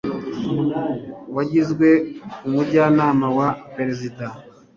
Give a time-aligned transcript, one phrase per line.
[1.35, 1.89] wagizwe
[2.47, 4.25] umujyanama wa perezida